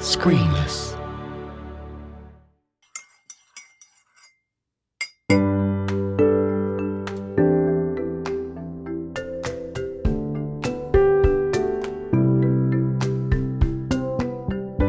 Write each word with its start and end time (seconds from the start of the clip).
Screenless. 0.00 0.96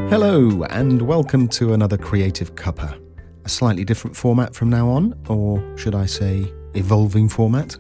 Hello, 0.10 0.64
and 0.70 1.02
welcome 1.02 1.50
to 1.50 1.74
another 1.74 1.98
Creative 1.98 2.56
Cuppa. 2.56 2.98
A 3.44 3.50
slightly 3.50 3.84
different 3.84 4.16
format 4.16 4.56
from 4.56 4.70
now 4.70 4.88
on, 4.88 5.22
or 5.28 5.78
should 5.78 5.94
I 5.94 6.06
say, 6.06 6.50
evolving 6.74 7.28
format. 7.28 7.76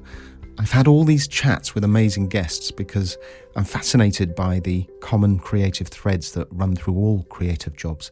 I've 0.62 0.70
had 0.70 0.88
all 0.88 1.05
these 1.05 1.28
chats 1.28 1.73
with 1.73 1.84
amazing 1.84 2.28
guests 2.28 2.70
because 2.70 3.18
I'm 3.55 3.64
fascinated 3.64 4.36
by 4.36 4.60
the 4.60 4.88
common 5.00 5.39
creative 5.39 5.88
threads 5.88 6.34
that 6.34 6.48
run 6.52 6.75
through 6.75 6.93
all 6.93 7.23
creative 7.23 7.75
jobs. 7.75 8.11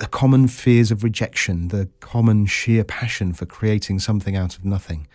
The 0.00 0.06
common 0.06 0.48
fears 0.48 0.90
of 0.90 1.04
rejection, 1.04 1.68
the 1.68 1.90
common 2.00 2.46
sheer 2.46 2.84
passion 2.84 3.34
for 3.34 3.44
creating 3.44 3.98
something 3.98 4.34
out 4.34 4.56
of 4.56 4.64
nothing. 4.64 5.08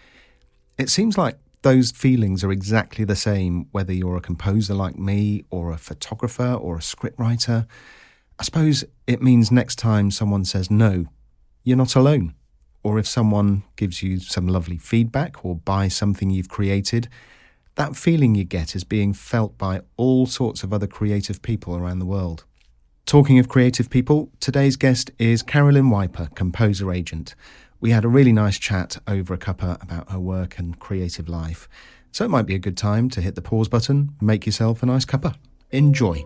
It 0.78 0.92
seems 0.92 1.18
like 1.18 1.40
those 1.64 1.90
feelings 1.90 2.44
are 2.44 2.52
exactly 2.52 3.04
the 3.04 3.16
same 3.16 3.66
whether 3.72 3.92
you're 3.92 4.18
a 4.18 4.22
composer 4.22 4.76
like 4.76 4.96
me, 4.96 5.46
or 5.50 5.72
a 5.72 5.78
photographer, 5.80 6.54
or 6.54 6.76
a 6.76 6.82
scriptwriter. 6.82 7.66
I 8.38 8.44
suppose 8.44 8.86
it 9.08 9.24
means 9.24 9.52
next 9.52 9.78
time 9.78 10.12
someone 10.12 10.46
says 10.46 10.70
no, 10.70 11.08
you're 11.64 11.78
not 11.78 11.96
alone 11.96 12.36
or 12.84 13.00
if 13.00 13.08
someone 13.08 13.64
gives 13.76 14.04
you 14.04 14.20
some 14.20 14.48
lovely 14.48 14.78
feedback 14.78 15.44
or 15.44 15.56
buys 15.56 15.96
something 15.96 16.30
you've 16.30 16.50
created, 16.50 17.08
that 17.76 17.96
feeling 17.96 18.36
you 18.36 18.44
get 18.44 18.76
is 18.76 18.84
being 18.84 19.14
felt 19.14 19.58
by 19.58 19.82
all 19.98 20.26
sorts 20.26 20.64
of 20.64 20.72
other 20.72 20.86
creative 20.86 21.42
people 21.42 21.76
around 21.76 22.00
the 22.00 22.06
world. 22.06 22.44
Talking 23.06 23.40
of 23.40 23.50
creative 23.50 23.90
people, 23.90 24.30
today's 24.40 24.76
guest 24.76 25.12
is 25.18 25.42
Carolyn 25.44 25.90
Wiper, 25.90 26.30
composer 26.36 26.92
agent. 26.92 27.36
We 27.80 27.92
had 27.92 28.06
a 28.06 28.10
really 28.10 28.32
nice 28.32 28.58
chat 28.58 28.98
over 29.08 29.34
a 29.34 29.38
cuppa 29.38 29.82
about 29.82 30.12
her 30.12 30.20
work 30.20 30.58
and 30.58 30.80
creative 30.80 31.28
life. 31.28 31.68
So 32.12 32.24
it 32.24 32.30
might 32.30 32.46
be 32.46 32.56
a 32.56 32.60
good 32.60 32.78
time 32.78 33.10
to 33.10 33.22
hit 33.22 33.36
the 33.36 33.42
pause 33.42 33.68
button, 33.68 34.16
make 34.22 34.46
yourself 34.46 34.84
a 34.84 34.86
nice 34.86 35.06
cuppa. 35.06 35.36
Enjoy. 35.72 36.24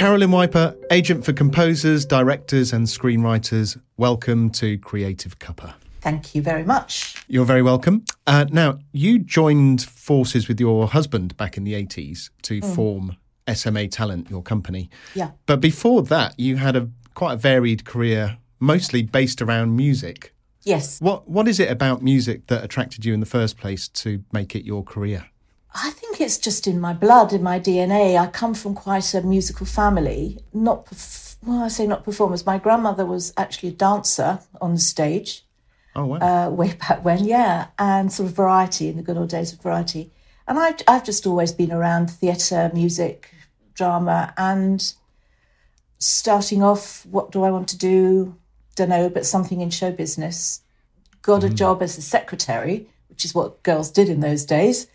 Carolyn 0.00 0.30
Wiper, 0.30 0.74
agent 0.90 1.26
for 1.26 1.34
composers, 1.34 2.06
directors, 2.06 2.72
and 2.72 2.86
screenwriters. 2.86 3.78
Welcome 3.98 4.48
to 4.52 4.78
Creative 4.78 5.38
Cuppa. 5.38 5.74
Thank 6.00 6.34
you 6.34 6.40
very 6.40 6.64
much. 6.64 7.22
You're 7.28 7.44
very 7.44 7.60
welcome. 7.60 8.06
Uh, 8.26 8.46
now, 8.50 8.78
you 8.92 9.18
joined 9.18 9.82
forces 9.82 10.48
with 10.48 10.58
your 10.58 10.88
husband 10.88 11.36
back 11.36 11.58
in 11.58 11.64
the 11.64 11.74
80s 11.74 12.30
to 12.44 12.62
mm. 12.62 12.74
form 12.74 13.18
SMA 13.52 13.88
Talent, 13.88 14.30
your 14.30 14.42
company. 14.42 14.88
Yeah. 15.14 15.32
But 15.44 15.60
before 15.60 16.02
that, 16.04 16.40
you 16.40 16.56
had 16.56 16.76
a 16.76 16.88
quite 17.12 17.34
a 17.34 17.36
varied 17.36 17.84
career, 17.84 18.38
mostly 18.58 19.02
based 19.02 19.42
around 19.42 19.76
music. 19.76 20.32
Yes. 20.62 20.98
What 21.02 21.28
What 21.28 21.46
is 21.46 21.60
it 21.60 21.70
about 21.70 22.02
music 22.02 22.46
that 22.46 22.64
attracted 22.64 23.04
you 23.04 23.12
in 23.12 23.20
the 23.20 23.26
first 23.26 23.58
place 23.58 23.86
to 23.88 24.24
make 24.32 24.56
it 24.56 24.64
your 24.64 24.82
career? 24.82 25.29
I 25.72 25.90
think 25.90 26.20
it's 26.20 26.38
just 26.38 26.66
in 26.66 26.80
my 26.80 26.92
blood, 26.92 27.32
in 27.32 27.42
my 27.42 27.60
DNA. 27.60 28.18
I 28.18 28.26
come 28.26 28.54
from 28.54 28.74
quite 28.74 29.14
a 29.14 29.22
musical 29.22 29.66
family. 29.66 30.38
Not, 30.52 30.88
well, 31.44 31.62
I 31.62 31.68
say 31.68 31.86
not 31.86 32.04
performers. 32.04 32.44
My 32.44 32.58
grandmother 32.58 33.06
was 33.06 33.32
actually 33.36 33.70
a 33.70 33.72
dancer 33.72 34.40
on 34.60 34.74
the 34.74 34.80
stage. 34.80 35.44
Oh, 35.94 36.06
wow. 36.06 36.16
Uh, 36.16 36.50
way 36.50 36.74
back 36.74 37.04
when, 37.04 37.24
yeah. 37.24 37.68
And 37.78 38.12
sort 38.12 38.28
of 38.28 38.36
variety 38.36 38.88
in 38.88 38.96
the 38.96 39.02
good 39.02 39.16
old 39.16 39.30
days 39.30 39.52
of 39.52 39.62
variety. 39.62 40.10
And 40.48 40.58
I've, 40.58 40.76
I've 40.88 41.04
just 41.04 41.26
always 41.26 41.52
been 41.52 41.72
around 41.72 42.10
theatre, 42.10 42.70
music, 42.74 43.32
drama, 43.74 44.34
and 44.36 44.92
starting 45.98 46.62
off, 46.62 47.06
what 47.06 47.30
do 47.30 47.44
I 47.44 47.50
want 47.52 47.68
to 47.68 47.78
do? 47.78 48.36
Don't 48.74 48.88
know, 48.88 49.08
but 49.08 49.26
something 49.26 49.60
in 49.60 49.70
show 49.70 49.92
business. 49.92 50.62
Got 51.22 51.44
a 51.44 51.48
mm. 51.48 51.54
job 51.54 51.82
as 51.82 51.96
a 51.96 52.02
secretary 52.02 52.88
which 53.20 53.26
is 53.26 53.34
what 53.34 53.62
girls 53.64 53.90
did 53.90 54.08
in 54.08 54.20
those 54.20 54.46
days. 54.46 54.86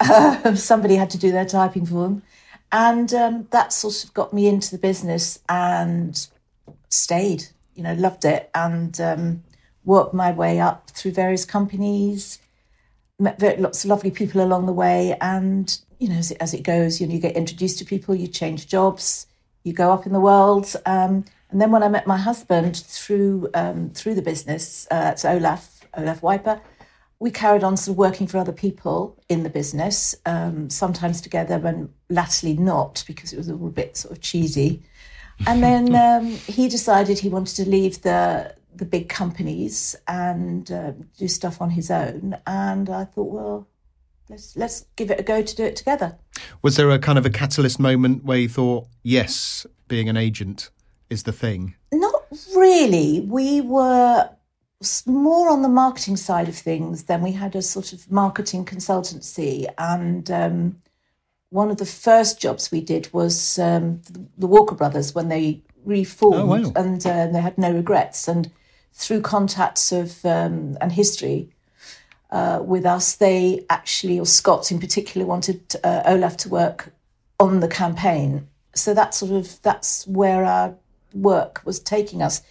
uh, 0.00 0.54
somebody 0.54 0.96
had 0.96 1.10
to 1.10 1.18
do 1.18 1.30
their 1.30 1.44
typing 1.44 1.84
for 1.84 2.04
them. 2.04 2.22
And 2.72 3.12
um, 3.12 3.48
that 3.50 3.70
sort 3.70 4.02
of 4.02 4.14
got 4.14 4.32
me 4.32 4.48
into 4.48 4.70
the 4.70 4.78
business 4.78 5.40
and 5.46 6.26
stayed, 6.88 7.48
you 7.74 7.82
know, 7.82 7.92
loved 7.92 8.24
it 8.24 8.48
and 8.54 8.98
um, 8.98 9.44
worked 9.84 10.14
my 10.14 10.32
way 10.32 10.58
up 10.58 10.88
through 10.88 11.10
various 11.10 11.44
companies, 11.44 12.38
met 13.18 13.38
very, 13.38 13.58
lots 13.58 13.84
of 13.84 13.90
lovely 13.90 14.10
people 14.10 14.42
along 14.42 14.64
the 14.64 14.72
way. 14.72 15.14
And, 15.20 15.78
you 15.98 16.08
know, 16.08 16.16
as 16.16 16.30
it, 16.30 16.38
as 16.40 16.54
it 16.54 16.62
goes, 16.62 16.98
you 16.98 17.06
know, 17.06 17.12
you 17.12 17.20
get 17.20 17.36
introduced 17.36 17.78
to 17.80 17.84
people, 17.84 18.14
you 18.14 18.26
change 18.26 18.68
jobs, 18.68 19.26
you 19.64 19.74
go 19.74 19.92
up 19.92 20.06
in 20.06 20.14
the 20.14 20.20
world. 20.20 20.74
Um, 20.86 21.26
and 21.50 21.60
then 21.60 21.70
when 21.72 21.82
I 21.82 21.88
met 21.88 22.06
my 22.06 22.16
husband 22.16 22.78
through 22.78 23.50
um, 23.52 23.90
through 23.90 24.14
the 24.14 24.22
business, 24.22 24.86
uh, 24.90 25.10
it's 25.12 25.26
Olaf, 25.26 25.86
Olaf 25.94 26.22
Wiper, 26.22 26.58
we 27.18 27.30
carried 27.30 27.64
on 27.64 27.76
sort 27.76 27.94
of 27.94 27.98
working 27.98 28.26
for 28.26 28.38
other 28.38 28.52
people 28.52 29.16
in 29.28 29.42
the 29.42 29.50
business, 29.50 30.14
um, 30.26 30.68
sometimes 30.68 31.20
together 31.20 31.60
and 31.64 31.92
latterly 32.10 32.54
not 32.54 33.04
because 33.06 33.32
it 33.32 33.38
was 33.38 33.48
a 33.48 33.52
little 33.52 33.70
bit 33.70 33.96
sort 33.96 34.12
of 34.12 34.20
cheesy. 34.20 34.82
And 35.46 35.62
then 35.62 35.94
um, 35.96 36.26
he 36.26 36.68
decided 36.68 37.18
he 37.18 37.28
wanted 37.28 37.56
to 37.56 37.68
leave 37.68 38.02
the 38.02 38.54
the 38.74 38.84
big 38.84 39.08
companies 39.08 39.96
and 40.06 40.70
uh, 40.70 40.92
do 41.16 41.26
stuff 41.28 41.62
on 41.62 41.70
his 41.70 41.90
own. 41.90 42.36
And 42.46 42.90
I 42.90 43.06
thought, 43.06 43.32
well, 43.32 43.68
let's 44.28 44.56
let's 44.56 44.84
give 44.96 45.10
it 45.10 45.18
a 45.18 45.22
go 45.22 45.42
to 45.42 45.56
do 45.56 45.64
it 45.64 45.76
together. 45.76 46.16
Was 46.62 46.76
there 46.76 46.90
a 46.90 46.98
kind 46.98 47.18
of 47.18 47.24
a 47.24 47.30
catalyst 47.30 47.80
moment 47.80 48.24
where 48.24 48.38
you 48.38 48.48
thought, 48.48 48.86
yes, 49.02 49.66
being 49.88 50.08
an 50.08 50.16
agent 50.18 50.70
is 51.08 51.22
the 51.22 51.32
thing? 51.32 51.74
Not 51.92 52.26
really. 52.54 53.20
We 53.20 53.62
were 53.62 54.28
more 55.06 55.50
on 55.50 55.62
the 55.62 55.68
marketing 55.68 56.16
side 56.16 56.48
of 56.48 56.56
things. 56.56 57.04
Then 57.04 57.22
we 57.22 57.32
had 57.32 57.56
a 57.56 57.62
sort 57.62 57.92
of 57.92 58.10
marketing 58.10 58.64
consultancy, 58.64 59.66
and 59.78 60.30
um, 60.30 60.82
one 61.50 61.70
of 61.70 61.78
the 61.78 61.86
first 61.86 62.40
jobs 62.40 62.70
we 62.70 62.80
did 62.80 63.12
was 63.12 63.58
um, 63.58 64.02
the 64.36 64.46
Walker 64.46 64.74
Brothers 64.74 65.14
when 65.14 65.28
they 65.28 65.62
reformed, 65.84 66.50
oh, 66.50 66.70
wow. 66.70 66.72
and 66.76 67.06
uh, 67.06 67.26
they 67.28 67.40
had 67.40 67.56
no 67.56 67.72
regrets. 67.72 68.28
And 68.28 68.50
through 68.92 69.20
contacts 69.22 69.92
of 69.92 70.24
um, 70.24 70.76
and 70.80 70.92
history 70.92 71.50
uh, 72.30 72.60
with 72.64 72.84
us, 72.84 73.16
they 73.16 73.64
actually, 73.70 74.18
or 74.18 74.26
Scott 74.26 74.70
in 74.70 74.78
particular, 74.78 75.26
wanted 75.26 75.76
uh, 75.84 76.02
Olaf 76.04 76.36
to 76.38 76.48
work 76.48 76.92
on 77.38 77.60
the 77.60 77.68
campaign. 77.68 78.48
So 78.74 78.92
that 78.94 79.14
sort 79.14 79.32
of 79.32 79.60
that's 79.62 80.06
where 80.06 80.44
our 80.44 80.74
work 81.14 81.62
was 81.64 81.80
taking 81.80 82.20
us. 82.20 82.42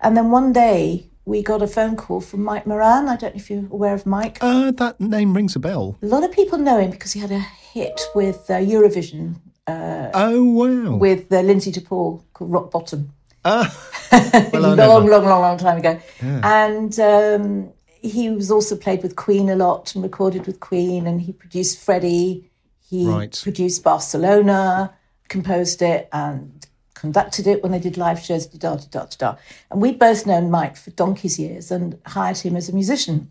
And 0.00 0.16
then 0.16 0.30
one 0.30 0.52
day 0.52 1.10
we 1.24 1.42
got 1.42 1.62
a 1.62 1.66
phone 1.66 1.96
call 1.96 2.20
from 2.20 2.42
Mike 2.44 2.66
Moran. 2.66 3.08
I 3.08 3.16
don't 3.16 3.34
know 3.34 3.40
if 3.40 3.50
you're 3.50 3.66
aware 3.70 3.94
of 3.94 4.04
Mike. 4.04 4.38
Uh, 4.40 4.70
that 4.72 5.00
name 5.00 5.34
rings 5.34 5.56
a 5.56 5.58
bell. 5.58 5.98
A 6.02 6.06
lot 6.06 6.22
of 6.22 6.32
people 6.32 6.58
know 6.58 6.78
him 6.78 6.90
because 6.90 7.12
he 7.12 7.20
had 7.20 7.30
a 7.30 7.38
hit 7.38 8.00
with 8.14 8.50
uh, 8.50 8.54
Eurovision. 8.54 9.36
Uh, 9.66 10.10
oh, 10.12 10.44
wow. 10.44 10.96
With 10.96 11.32
uh, 11.32 11.40
Lynsey 11.40 11.70
de 11.70 11.80
Paul 11.80 12.24
called 12.34 12.50
Rock 12.50 12.70
Bottom. 12.70 13.12
Uh, 13.44 13.68
well, 14.52 14.74
long, 14.74 15.06
long, 15.06 15.06
long, 15.06 15.40
long 15.40 15.58
time 15.58 15.78
ago. 15.78 15.98
Yeah. 16.22 16.64
And 16.66 17.00
um, 17.00 17.72
he 18.02 18.28
was 18.28 18.50
also 18.50 18.76
played 18.76 19.02
with 19.02 19.16
Queen 19.16 19.48
a 19.48 19.56
lot 19.56 19.94
and 19.94 20.02
recorded 20.02 20.46
with 20.46 20.60
Queen, 20.60 21.06
and 21.06 21.20
he 21.20 21.32
produced 21.32 21.82
Freddie. 21.82 22.50
He 22.80 23.08
right. 23.08 23.38
produced 23.42 23.82
Barcelona, 23.82 24.94
composed 25.28 25.80
it, 25.80 26.08
and 26.12 26.66
conducted 27.04 27.46
it 27.46 27.62
when 27.62 27.70
they 27.70 27.78
did 27.78 27.98
live 27.98 28.18
shows, 28.18 28.46
da 28.46 28.76
da 28.76 28.84
da 28.90 29.06
da. 29.18 29.36
And 29.70 29.82
we'd 29.82 29.98
both 29.98 30.26
known 30.26 30.50
Mike 30.50 30.74
for 30.74 30.90
donkey's 30.92 31.38
years 31.38 31.70
and 31.70 31.98
hired 32.06 32.38
him 32.38 32.56
as 32.56 32.70
a 32.70 32.72
musician. 32.72 33.30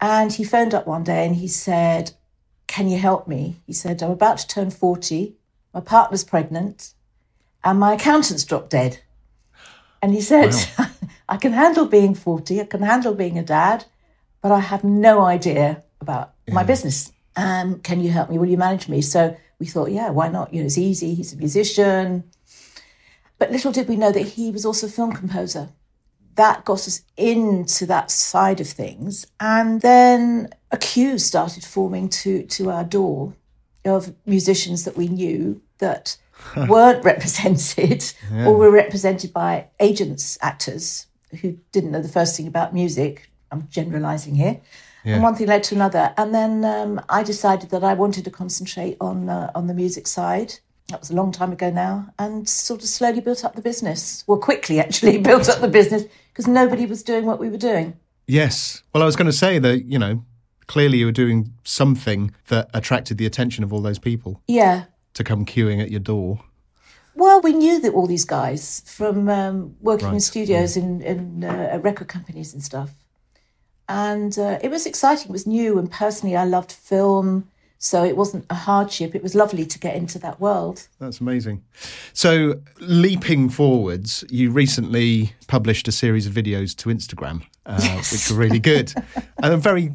And 0.00 0.32
he 0.32 0.42
phoned 0.42 0.72
up 0.72 0.86
one 0.86 1.04
day 1.04 1.26
and 1.26 1.36
he 1.36 1.46
said, 1.46 2.12
Can 2.66 2.88
you 2.88 2.98
help 2.98 3.28
me? 3.28 3.60
He 3.66 3.74
said, 3.74 4.02
I'm 4.02 4.10
about 4.10 4.38
to 4.38 4.48
turn 4.48 4.70
40, 4.70 5.34
my 5.74 5.80
partner's 5.80 6.24
pregnant, 6.24 6.94
and 7.62 7.78
my 7.78 7.92
accountant's 7.92 8.44
dropped 8.44 8.70
dead. 8.70 9.00
And 10.00 10.14
he 10.14 10.22
said, 10.22 10.54
wow. 10.78 10.86
I 11.28 11.36
can 11.36 11.52
handle 11.52 11.86
being 11.86 12.14
40, 12.14 12.60
I 12.62 12.64
can 12.64 12.82
handle 12.82 13.14
being 13.14 13.38
a 13.38 13.42
dad, 13.42 13.84
but 14.40 14.50
I 14.50 14.60
have 14.60 14.82
no 14.82 15.22
idea 15.22 15.82
about 16.00 16.32
yeah. 16.46 16.54
my 16.54 16.64
business. 16.64 17.12
Um, 17.36 17.80
can 17.80 18.00
you 18.00 18.10
help 18.10 18.30
me? 18.30 18.38
Will 18.38 18.48
you 18.48 18.56
manage 18.56 18.88
me? 18.88 19.02
So 19.02 19.36
we 19.58 19.66
thought, 19.66 19.90
yeah, 19.90 20.08
why 20.10 20.28
not? 20.28 20.54
You 20.54 20.60
know, 20.60 20.66
it's 20.66 20.78
easy. 20.78 21.14
He's 21.14 21.34
a 21.34 21.36
musician. 21.36 22.24
But 23.44 23.52
little 23.52 23.72
did 23.72 23.88
we 23.88 23.96
know 23.96 24.10
that 24.10 24.22
he 24.22 24.50
was 24.50 24.64
also 24.64 24.86
a 24.86 24.90
film 24.90 25.12
composer. 25.12 25.68
That 26.36 26.64
got 26.64 26.88
us 26.88 27.02
into 27.14 27.84
that 27.84 28.10
side 28.10 28.58
of 28.58 28.66
things. 28.66 29.26
And 29.38 29.82
then 29.82 30.48
a 30.70 30.78
queue 30.78 31.18
started 31.18 31.62
forming 31.62 32.08
to, 32.08 32.44
to 32.44 32.70
our 32.70 32.84
door 32.84 33.34
of 33.84 34.14
musicians 34.24 34.84
that 34.84 34.96
we 34.96 35.08
knew 35.08 35.60
that 35.76 36.16
weren't 36.68 37.04
represented 37.04 38.02
yeah. 38.32 38.46
or 38.46 38.56
were 38.56 38.70
represented 38.70 39.34
by 39.34 39.66
agents, 39.78 40.38
actors 40.40 41.06
who 41.42 41.58
didn't 41.70 41.90
know 41.90 42.00
the 42.00 42.08
first 42.08 42.38
thing 42.38 42.46
about 42.46 42.72
music. 42.72 43.28
I'm 43.52 43.68
generalizing 43.68 44.36
here. 44.36 44.62
Yeah. 45.04 45.16
And 45.16 45.22
one 45.22 45.34
thing 45.34 45.48
led 45.48 45.64
to 45.64 45.74
another. 45.74 46.14
And 46.16 46.34
then 46.34 46.64
um, 46.64 46.98
I 47.10 47.22
decided 47.22 47.68
that 47.68 47.84
I 47.84 47.92
wanted 47.92 48.24
to 48.24 48.30
concentrate 48.30 48.96
on 49.02 49.28
uh, 49.28 49.50
on 49.54 49.66
the 49.66 49.74
music 49.74 50.06
side 50.06 50.60
that 50.88 51.00
was 51.00 51.10
a 51.10 51.14
long 51.14 51.32
time 51.32 51.52
ago 51.52 51.70
now, 51.70 52.12
and 52.18 52.48
sort 52.48 52.82
of 52.82 52.88
slowly 52.88 53.20
built 53.20 53.44
up 53.44 53.54
the 53.54 53.62
business. 53.62 54.24
Well, 54.26 54.38
quickly 54.38 54.80
actually 54.80 55.18
built 55.30 55.48
up 55.48 55.60
the 55.60 55.68
business 55.68 56.04
because 56.32 56.46
nobody 56.46 56.86
was 56.86 57.02
doing 57.02 57.26
what 57.26 57.38
we 57.38 57.48
were 57.48 57.56
doing. 57.56 57.96
Yes. 58.26 58.82
Well, 58.92 59.02
I 59.02 59.06
was 59.06 59.16
going 59.16 59.26
to 59.26 59.32
say 59.32 59.58
that, 59.58 59.84
you 59.84 59.98
know, 59.98 60.24
clearly 60.66 60.98
you 60.98 61.06
were 61.06 61.12
doing 61.12 61.52
something 61.64 62.32
that 62.48 62.70
attracted 62.74 63.18
the 63.18 63.26
attention 63.26 63.64
of 63.64 63.72
all 63.72 63.80
those 63.80 63.98
people. 63.98 64.40
Yeah. 64.48 64.84
To 65.14 65.24
come 65.24 65.44
queuing 65.44 65.80
at 65.80 65.90
your 65.90 66.00
door. 66.00 66.40
Well, 67.14 67.40
we 67.40 67.52
knew 67.52 67.80
that 67.80 67.92
all 67.92 68.06
these 68.06 68.24
guys 68.24 68.82
from 68.86 69.28
um, 69.28 69.76
working 69.80 70.08
right. 70.08 70.14
in 70.14 70.20
studios 70.20 70.76
yeah. 70.76 70.82
in, 70.82 71.02
in 71.02 71.44
uh, 71.44 71.78
record 71.80 72.08
companies 72.08 72.52
and 72.52 72.62
stuff. 72.62 72.90
And 73.88 74.36
uh, 74.38 74.58
it 74.62 74.70
was 74.70 74.86
exciting. 74.86 75.28
It 75.28 75.32
was 75.32 75.46
new. 75.46 75.78
And 75.78 75.90
personally, 75.90 76.34
I 76.34 76.44
loved 76.44 76.72
film. 76.72 77.48
So 77.84 78.02
it 78.02 78.16
wasn't 78.16 78.46
a 78.48 78.54
hardship. 78.54 79.14
It 79.14 79.22
was 79.22 79.34
lovely 79.34 79.66
to 79.66 79.78
get 79.78 79.94
into 79.94 80.18
that 80.20 80.40
world. 80.40 80.88
That's 81.00 81.20
amazing. 81.20 81.62
So, 82.14 82.62
leaping 82.80 83.50
forwards, 83.50 84.24
you 84.30 84.50
recently 84.50 85.34
published 85.48 85.86
a 85.86 85.92
series 85.92 86.26
of 86.26 86.32
videos 86.32 86.74
to 86.76 86.88
Instagram, 86.88 87.42
uh, 87.66 87.78
yes. 87.82 88.10
which 88.10 88.30
were 88.30 88.42
really 88.42 88.58
good 88.58 88.94
and 89.42 89.62
very 89.62 89.92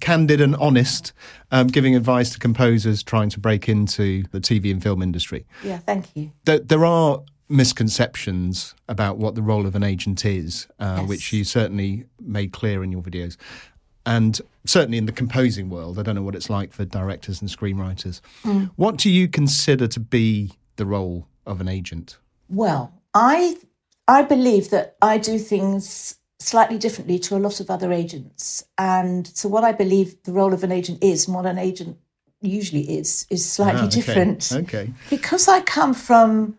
candid 0.00 0.42
and 0.42 0.54
honest, 0.56 1.14
um, 1.50 1.68
giving 1.68 1.96
advice 1.96 2.28
to 2.34 2.38
composers 2.38 3.02
trying 3.02 3.30
to 3.30 3.40
break 3.40 3.70
into 3.70 4.22
the 4.32 4.40
TV 4.40 4.70
and 4.70 4.82
film 4.82 5.00
industry. 5.00 5.46
Yeah, 5.64 5.78
thank 5.78 6.14
you. 6.14 6.32
There, 6.44 6.58
there 6.58 6.84
are 6.84 7.22
misconceptions 7.48 8.74
about 8.86 9.16
what 9.16 9.34
the 9.34 9.42
role 9.42 9.64
of 9.64 9.74
an 9.74 9.82
agent 9.82 10.26
is, 10.26 10.66
uh, 10.78 10.98
yes. 11.00 11.08
which 11.08 11.32
you 11.32 11.44
certainly 11.44 12.04
made 12.20 12.52
clear 12.52 12.84
in 12.84 12.92
your 12.92 13.00
videos 13.00 13.38
and 14.06 14.40
certainly 14.64 14.98
in 14.98 15.06
the 15.06 15.12
composing 15.12 15.68
world, 15.68 15.98
I 15.98 16.02
don't 16.02 16.14
know 16.14 16.22
what 16.22 16.34
it's 16.34 16.50
like 16.50 16.72
for 16.72 16.84
directors 16.84 17.40
and 17.40 17.50
screenwriters. 17.50 18.20
Mm. 18.44 18.70
What 18.76 18.96
do 18.96 19.10
you 19.10 19.28
consider 19.28 19.86
to 19.88 20.00
be 20.00 20.52
the 20.76 20.86
role 20.86 21.26
of 21.46 21.60
an 21.60 21.68
agent? 21.68 22.18
Well, 22.48 22.92
I 23.14 23.56
I 24.08 24.22
believe 24.22 24.70
that 24.70 24.96
I 25.02 25.18
do 25.18 25.38
things 25.38 26.16
slightly 26.38 26.78
differently 26.78 27.18
to 27.18 27.36
a 27.36 27.38
lot 27.38 27.60
of 27.60 27.70
other 27.70 27.92
agents, 27.92 28.64
and 28.78 29.26
so 29.26 29.48
what 29.48 29.64
I 29.64 29.72
believe 29.72 30.22
the 30.24 30.32
role 30.32 30.54
of 30.54 30.64
an 30.64 30.72
agent 30.72 31.02
is, 31.02 31.26
and 31.26 31.34
what 31.34 31.46
an 31.46 31.58
agent 31.58 31.98
usually 32.40 32.98
is, 32.98 33.26
is 33.28 33.48
slightly 33.48 33.82
ah, 33.82 33.86
okay. 33.86 33.94
different. 33.94 34.52
Okay. 34.52 34.90
Because 35.10 35.46
I 35.46 35.60
come 35.60 35.92
from 35.92 36.58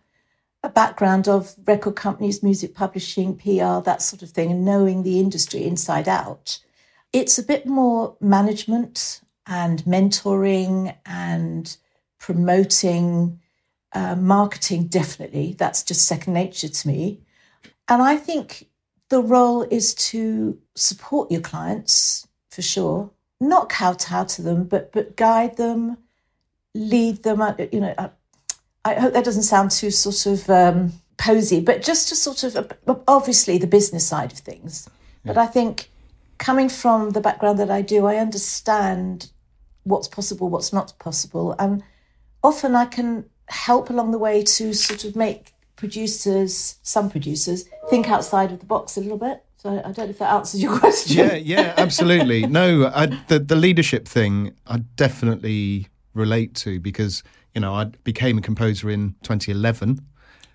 a 0.63 0.69
background 0.69 1.27
of 1.27 1.55
record 1.65 1.95
companies, 1.95 2.43
music 2.43 2.75
publishing, 2.75 3.35
PR, 3.35 3.81
that 3.83 4.01
sort 4.01 4.21
of 4.21 4.29
thing, 4.29 4.51
and 4.51 4.63
knowing 4.63 5.01
the 5.01 5.19
industry 5.19 5.63
inside 5.63 6.07
out 6.07 6.59
it's 7.13 7.37
a 7.37 7.43
bit 7.43 7.65
more 7.65 8.15
management 8.19 9.21
and 9.45 9.83
mentoring 9.83 10.95
and 11.05 11.77
promoting, 12.19 13.39
uh, 13.93 14.15
marketing, 14.15 14.87
definitely. 14.87 15.55
That's 15.57 15.83
just 15.83 16.07
second 16.07 16.33
nature 16.33 16.69
to 16.69 16.87
me. 16.87 17.19
And 17.87 18.01
I 18.01 18.15
think 18.15 18.67
the 19.09 19.21
role 19.21 19.63
is 19.63 19.93
to 19.95 20.57
support 20.75 21.29
your 21.31 21.41
clients 21.41 22.27
for 22.49 22.61
sure, 22.61 23.11
not 23.39 23.69
kowtow 23.69 24.23
to 24.23 24.41
them, 24.41 24.63
but 24.63 24.91
but 24.93 25.17
guide 25.17 25.57
them, 25.57 25.97
lead 26.73 27.23
them. 27.23 27.41
You 27.71 27.81
know, 27.81 27.95
I, 27.97 28.09
I 28.85 28.93
hope 28.95 29.13
that 29.13 29.25
doesn't 29.25 29.43
sound 29.43 29.71
too 29.71 29.91
sort 29.91 30.25
of 30.25 30.49
um, 30.49 30.93
posy, 31.17 31.59
but 31.59 31.81
just 31.81 32.07
to 32.09 32.15
sort 32.15 32.43
of 32.43 32.71
obviously 33.07 33.57
the 33.57 33.67
business 33.67 34.07
side 34.07 34.31
of 34.31 34.39
things. 34.39 34.89
Yeah. 35.25 35.33
But 35.33 35.37
I 35.39 35.47
think 35.47 35.90
coming 36.41 36.67
from 36.67 37.11
the 37.11 37.21
background 37.21 37.59
that 37.59 37.69
I 37.69 37.81
do, 37.81 38.07
I 38.07 38.17
understand 38.17 39.31
what's 39.83 40.07
possible, 40.07 40.49
what's 40.49 40.73
not 40.73 40.97
possible. 40.99 41.55
And 41.59 41.83
often 42.43 42.75
I 42.75 42.85
can 42.85 43.25
help 43.45 43.89
along 43.89 44.11
the 44.11 44.17
way 44.17 44.43
to 44.43 44.73
sort 44.73 45.05
of 45.05 45.15
make 45.15 45.53
producers, 45.75 46.77
some 46.81 47.09
producers, 47.09 47.65
think 47.89 48.09
outside 48.09 48.51
of 48.51 48.59
the 48.59 48.65
box 48.65 48.97
a 48.97 49.01
little 49.01 49.19
bit. 49.19 49.43
So 49.57 49.69
I 49.69 49.91
don't 49.91 49.97
know 49.97 50.05
if 50.05 50.17
that 50.17 50.33
answers 50.33 50.61
your 50.61 50.77
question. 50.79 51.17
Yeah, 51.17 51.35
yeah, 51.35 51.73
absolutely. 51.77 52.47
no, 52.59 52.87
I, 52.87 53.05
the 53.27 53.37
the 53.37 53.55
leadership 53.55 54.07
thing, 54.07 54.53
I 54.65 54.77
definitely 54.95 55.87
relate 56.15 56.55
to 56.55 56.79
because 56.79 57.21
you 57.53 57.61
know 57.61 57.75
I 57.75 57.85
became 58.03 58.39
a 58.39 58.41
composer 58.41 58.89
in 58.89 59.13
2011. 59.21 59.99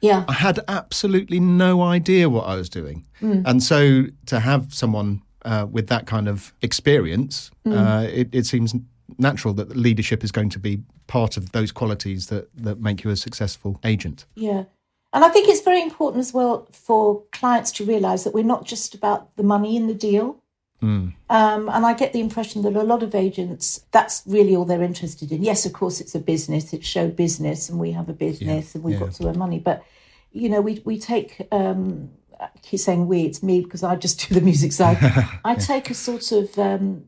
Yeah, 0.01 0.25
I 0.27 0.33
had 0.33 0.59
absolutely 0.67 1.39
no 1.39 1.83
idea 1.83 2.29
what 2.29 2.47
I 2.49 2.57
was 2.57 2.69
doing, 2.69 3.07
mm. 3.23 3.45
and 3.47 3.63
so 3.63 4.07
to 4.27 4.41
have 4.41 4.75
someone 4.75 5.23
uh, 5.47 5.67
with 5.67 5.87
that 5.87 6.07
kind 6.07 6.29
of 6.29 6.53
experience, 6.61 7.51
mm. 7.65 7.73
uh, 7.73 8.07
it, 8.09 8.29
it, 8.33 8.47
seems 8.47 8.75
natural 9.17 9.55
that 9.55 9.77
leadership 9.77 10.25
is 10.25 10.33
going 10.33 10.51
to 10.51 10.59
be 10.59 10.83
part 11.07 11.37
of 11.37 11.53
those 11.53 11.71
qualities 11.73 12.27
that, 12.27 12.49
that 12.57 12.81
make 12.81 13.05
you 13.05 13.11
a 13.11 13.17
successful 13.17 13.79
agent. 13.85 14.27
Yeah. 14.35 14.65
And 15.13 15.25
I 15.25 15.29
think 15.29 15.49
it's 15.49 15.63
very 15.63 15.81
important 15.81 16.21
as 16.21 16.35
well 16.35 16.69
for 16.73 17.23
clients 17.31 17.71
to 17.73 17.85
realize 17.85 18.25
that 18.25 18.35
we're 18.35 18.45
not 18.45 18.67
just 18.67 18.95
about 18.95 19.35
the 19.37 19.45
money 19.45 19.77
in 19.77 19.87
the 19.87 19.95
deal. 19.95 20.43
Mm. 20.83 21.15
Um, 21.31 21.69
and 21.69 21.87
I 21.87 21.95
get 21.95 22.13
the 22.13 22.21
impression 22.21 22.63
that 22.63 22.77
a 22.77 22.83
lot 22.83 23.03
of 23.03 23.15
agents, 23.15 23.85
that's 23.93 24.23
really 24.27 24.55
all 24.55 24.65
they're 24.65 24.83
interested 24.83 25.33
in. 25.33 25.43
Yes, 25.43 25.65
of 25.65 25.73
course, 25.73 26.01
it's 26.01 26.15
a 26.15 26.21
business, 26.21 26.73
it's 26.73 26.87
show 26.87 27.09
business, 27.09 27.71
and 27.71 27.79
we 27.79 27.93
have 27.93 28.09
a 28.09 28.13
business 28.13 28.75
yeah. 28.75 28.79
and 28.79 28.85
we've 28.85 28.95
yeah. 28.95 29.07
got 29.07 29.13
to 29.13 29.29
earn 29.29 29.39
money. 29.39 29.61
But, 29.61 29.85
you 30.33 30.49
know, 30.49 30.61
we, 30.61 30.83
we 30.85 30.99
take 30.99 31.47
um, 31.53 32.11
I 32.41 32.49
keep 32.63 32.81
saying 32.81 33.07
we, 33.07 33.23
it's 33.23 33.43
me 33.43 33.61
because 33.61 33.83
I 33.83 33.97
just 33.97 34.21
do 34.29 34.35
the 34.35 34.41
music 34.41 34.73
side. 34.73 34.99
I 35.45 35.55
take 35.55 35.91
a 35.91 35.95
sort 35.95 36.33
of 36.33 36.59
um, 36.59 37.07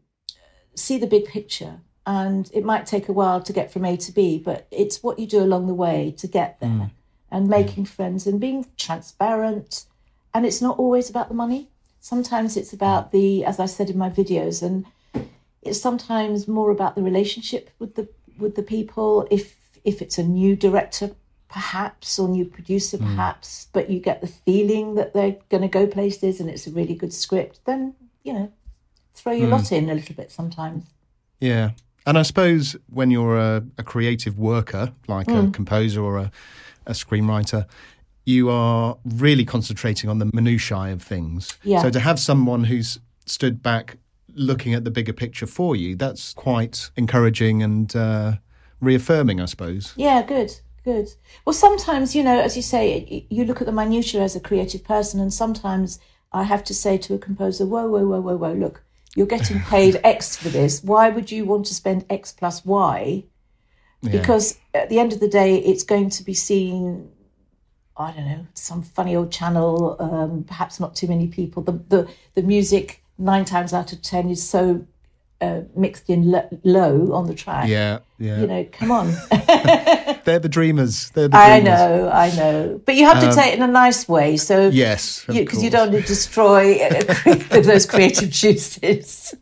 see 0.75 0.99
the 0.99 1.07
big 1.07 1.27
picture, 1.27 1.81
and 2.07 2.51
it 2.55 2.65
might 2.65 2.87
take 2.87 3.09
a 3.09 3.13
while 3.13 3.43
to 3.43 3.53
get 3.53 3.73
from 3.73 3.85
A 3.85 3.97
to 3.97 4.13
B, 4.13 4.39
but 4.39 4.67
it's 4.71 5.03
what 5.03 5.19
you 5.19 5.27
do 5.27 5.43
along 5.43 5.67
the 5.67 5.75
way 5.75 6.15
to 6.19 6.27
get 6.27 6.61
there, 6.61 6.69
mm. 6.69 6.91
and 7.31 7.49
making 7.49 7.85
yeah. 7.85 7.91
friends 7.91 8.27
and 8.27 8.41
being 8.41 8.67
transparent. 8.77 9.87
And 10.35 10.45
it's 10.47 10.63
not 10.63 10.79
always 10.79 11.11
about 11.11 11.29
the 11.29 11.35
money. 11.35 11.69
Sometimes 12.01 12.57
it's 12.57 12.73
about 12.73 13.13
the, 13.13 13.45
as 13.45 13.59
I 13.59 13.67
said 13.67 13.91
in 13.91 13.99
my 13.99 14.11
videos, 14.11 14.63
and 14.63 14.87
it's 15.63 15.81
sometimes 15.81 16.47
more 16.47 16.71
about 16.71 16.95
the 16.95 17.03
relationship 17.03 17.71
with 17.79 17.95
the 17.95 18.09
with 18.39 18.55
the 18.55 18.63
people. 18.63 19.27
If 19.31 19.57
if 19.85 20.03
it's 20.03 20.19
a 20.19 20.23
new 20.23 20.55
director 20.55 21.11
perhaps, 21.49 22.19
or 22.19 22.29
new 22.29 22.45
producer, 22.45 22.97
hmm. 22.97 23.05
perhaps, 23.05 23.65
mm. 23.65 23.69
but 23.73 23.91
you 23.91 24.01
get 24.01 24.21
the 24.21 24.27
feeling 24.27 24.95
that 24.97 25.15
they're 25.15 25.37
going 25.49 25.63
to 25.63 25.69
go 25.69 25.87
places 25.87 26.41
and 26.41 26.51
it's 26.51 26.67
a 26.67 26.71
really 26.71 26.95
good 26.95 27.13
script, 27.13 27.61
then, 27.65 27.95
you 28.23 28.33
know, 28.33 28.53
throw 29.15 29.33
your 29.33 29.49
mm. 29.49 29.53
lot 29.53 29.73
in 29.73 29.89
a 29.89 29.95
little 29.95 30.15
bit 30.15 30.31
sometimes. 30.31 30.85
Yeah. 31.41 31.71
And 32.07 32.19
I 32.19 32.23
suppose 32.23 32.77
when 32.91 33.11
you're 33.11 33.39
a, 33.39 33.65
a 33.79 33.83
creative 33.83 34.39
worker, 34.39 34.93
like 35.07 35.27
mm. 35.27 35.39
a 35.39 35.43
hmm. 35.43 35.51
composer 35.51 36.03
or 36.03 36.19
a, 36.19 36.31
a 36.87 36.93
screenwriter, 36.93 37.67
you 38.25 38.51
are 38.51 38.99
really 39.05 39.45
concentrating 39.45 40.11
on 40.11 40.19
the 40.19 40.31
minutiae 40.35 40.93
of 40.93 41.03
things. 41.03 41.57
Yeah. 41.63 41.83
So 41.83 41.91
to 41.91 42.01
have 42.01 42.21
someone 42.21 42.65
who's 42.65 42.99
stood 43.25 43.63
back 43.63 43.97
looking 44.35 44.75
at 44.75 44.85
the 44.85 44.91
bigger 44.91 45.15
picture 45.15 45.47
for 45.47 45.75
you, 45.75 45.97
that's 45.97 46.35
quite 46.35 46.91
encouraging 46.97 47.63
and 47.63 47.95
uh, 47.97 48.33
reaffirming, 48.81 49.41
I 49.41 49.47
suppose. 49.47 49.95
Yeah, 49.97 50.23
good. 50.23 50.53
Good. 50.85 51.09
Well, 51.45 51.53
sometimes, 51.53 52.15
you 52.15 52.23
know, 52.23 52.41
as 52.41 52.57
you 52.57 52.63
say, 52.63 53.27
you 53.31 53.45
look 53.45 53.61
at 53.61 53.67
the 53.67 53.73
minutiae 53.73 54.23
as 54.23 54.37
a 54.37 54.41
creative 54.41 54.85
person, 54.85 55.21
and 55.21 55.33
sometimes 55.33 55.99
I 56.33 56.45
have 56.45 56.65
to 56.65 56.75
say 56.75 56.99
to 56.99 57.15
a 57.15 57.19
composer, 57.19 57.67
whoa, 57.67 57.89
whoa, 57.89 58.07
whoa, 58.07 58.21
whoa, 58.21 58.37
whoa, 58.37 58.53
look, 58.53 58.83
you're 59.15 59.27
getting 59.27 59.61
paid 59.61 60.01
X 60.05 60.37
for 60.37 60.49
this. 60.49 60.83
Why 60.83 61.11
would 61.11 61.31
you 61.31 61.45
want 61.45 61.67
to 61.67 61.75
spend 61.75 62.07
X 62.11 62.33
plus 62.33 62.65
Y? 62.65 63.25
Yeah. 64.03 64.13
Because 64.13 64.59
at 64.75 64.89
the 64.89 64.99
end 64.99 65.13
of 65.13 65.21
the 65.21 65.29
day, 65.29 65.57
it's 65.57 65.83
going 65.83 66.11
to 66.11 66.23
be 66.23 66.35
seen, 66.35 67.11
I 67.97 68.13
don't 68.13 68.27
know, 68.27 68.47
some 68.55 68.83
funny 68.83 69.17
old 69.17 69.33
channel, 69.33 69.97
um, 69.99 70.45
perhaps 70.45 70.79
not 70.79 70.95
too 70.95 71.09
many 71.09 71.27
people. 71.27 71.63
The, 71.63 71.73
the, 71.89 72.09
the 72.35 72.43
music, 72.43 73.03
nine 73.17 73.45
times 73.45 73.73
out 73.73 73.93
of 73.93 74.03
10, 74.03 74.31
is 74.31 74.49
so 74.49 74.87
uh, 75.41 75.61
mixed 75.77 76.11
in 76.11 76.33
low 76.65 77.13
on 77.13 77.27
the 77.27 77.35
track. 77.35 77.69
Yeah, 77.69 78.01
yeah. 78.19 78.41
You 78.41 78.47
know, 78.47 78.69
come 78.73 78.91
on. 78.91 79.07
They're 80.25 80.39
the 80.39 80.49
dreamers. 80.49 81.11
They're 81.11 81.29
the 81.29 81.37
dreamers. 81.37 81.39
I 81.39 81.61
know, 81.61 82.11
I 82.11 82.31
know. 82.37 82.81
But 82.85 82.97
you 82.97 83.05
have 83.05 83.21
to 83.21 83.29
um, 83.29 83.35
take 83.35 83.53
it 83.53 83.57
in 83.57 83.63
a 83.63 83.73
nice 83.73 84.09
way. 84.09 84.37
So 84.37 84.69
yes, 84.69 85.25
because 85.27 85.59
you, 85.59 85.67
you, 85.67 85.71
don't 85.71 85.93
want 85.93 86.03
to 86.03 86.09
destroy 86.09 86.81
uh, 86.81 87.35
those 87.63 87.87
creative 87.87 88.31
juices. 88.31 89.35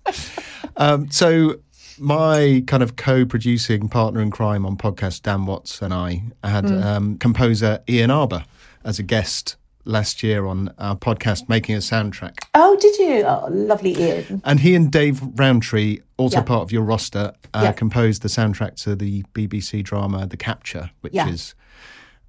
um, 0.76 1.10
so 1.10 1.56
my 1.98 2.62
kind 2.66 2.82
of 2.82 2.96
co-producing 2.96 3.88
partner 3.88 4.20
in 4.20 4.30
crime 4.30 4.66
on 4.66 4.76
podcast, 4.76 5.22
Dan 5.22 5.46
Watts, 5.46 5.80
and 5.80 5.94
I 5.94 6.22
had 6.44 6.64
mm. 6.66 6.84
um, 6.84 7.16
composer 7.18 7.82
Ian 7.88 8.10
Arbour 8.10 8.44
as 8.84 8.98
a 8.98 9.02
guest 9.02 9.56
last 9.86 10.22
year 10.22 10.46
on 10.46 10.74
our 10.78 10.96
podcast, 10.96 11.48
making 11.48 11.76
a 11.76 11.78
soundtrack. 11.78 12.38
Oh, 12.54 12.76
did 12.80 12.98
you? 12.98 13.22
Oh, 13.22 13.48
lovely, 13.50 13.96
Ian. 13.96 14.42
And 14.44 14.60
he 14.60 14.74
and 14.74 14.90
Dave 14.90 15.20
Rowntree, 15.22 16.00
also 16.16 16.38
yeah. 16.38 16.44
part 16.44 16.62
of 16.62 16.72
your 16.72 16.82
roster, 16.82 17.32
uh, 17.54 17.60
yeah. 17.64 17.72
composed 17.72 18.22
the 18.22 18.28
soundtrack 18.28 18.76
to 18.82 18.94
the 18.94 19.22
BBC 19.34 19.82
drama 19.82 20.26
The 20.26 20.36
Capture, 20.36 20.90
which 21.00 21.14
yeah. 21.14 21.28
is 21.28 21.54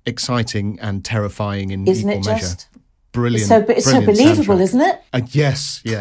exciting 0.06 0.80
and 0.82 1.04
terrifying 1.04 1.72
in 1.72 1.88
isn't 1.88 2.10
equal 2.10 2.22
it 2.22 2.36
measure. 2.36 2.56
Brilliant. 3.12 3.42
It's 3.42 3.50
so, 3.50 3.74
it's 3.74 3.86
so 3.86 4.02
believable, 4.02 4.56
soundtrack. 4.56 4.62
isn't 4.62 4.82
it? 4.82 5.02
Uh, 5.12 5.22
yes, 5.32 5.82
yeah. 5.84 6.00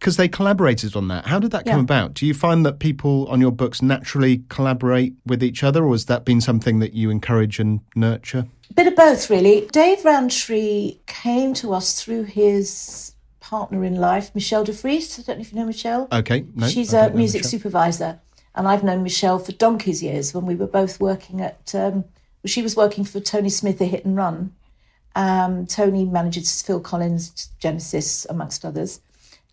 Because 0.00 0.16
they 0.16 0.28
collaborated 0.28 0.96
on 0.96 1.08
that. 1.08 1.26
How 1.26 1.38
did 1.38 1.50
that 1.50 1.66
come 1.66 1.80
about? 1.80 2.14
Do 2.14 2.24
you 2.24 2.32
find 2.32 2.64
that 2.64 2.78
people 2.78 3.28
on 3.28 3.38
your 3.38 3.52
books 3.52 3.82
naturally 3.82 4.42
collaborate 4.48 5.14
with 5.26 5.42
each 5.42 5.62
other, 5.62 5.84
or 5.84 5.92
has 5.92 6.06
that 6.06 6.24
been 6.24 6.40
something 6.40 6.78
that 6.78 6.94
you 6.94 7.10
encourage 7.10 7.60
and 7.60 7.80
nurture? 7.94 8.46
A 8.70 8.74
bit 8.74 8.86
of 8.86 8.96
both, 8.96 9.28
really. 9.28 9.68
Dave 9.72 10.02
Rowntree 10.02 11.00
came 11.06 11.52
to 11.54 11.74
us 11.74 12.02
through 12.02 12.24
his 12.24 13.12
partner 13.40 13.84
in 13.84 13.96
life, 13.96 14.34
Michelle 14.34 14.64
de 14.64 14.72
Vries. 14.72 15.18
I 15.18 15.22
don't 15.22 15.36
know 15.36 15.42
if 15.42 15.52
you 15.52 15.58
know 15.58 15.66
Michelle. 15.66 16.08
Okay, 16.10 16.46
no, 16.54 16.66
she's 16.66 16.94
a 16.94 17.10
music 17.10 17.44
supervisor, 17.44 18.20
and 18.54 18.66
I've 18.66 18.82
known 18.82 19.02
Michelle 19.02 19.38
for 19.38 19.52
donkey's 19.52 20.02
years 20.02 20.32
when 20.32 20.46
we 20.46 20.54
were 20.54 20.66
both 20.66 20.98
working 20.98 21.42
at. 21.42 21.74
Um, 21.74 22.04
she 22.46 22.62
was 22.62 22.74
working 22.74 23.04
for 23.04 23.20
Tony 23.20 23.50
Smith, 23.50 23.78
a 23.82 23.84
hit 23.84 24.06
and 24.06 24.16
run. 24.16 24.54
Um, 25.14 25.66
Tony 25.66 26.06
manages 26.06 26.62
Phil 26.62 26.80
Collins, 26.80 27.50
Genesis, 27.58 28.24
amongst 28.30 28.64
others 28.64 29.00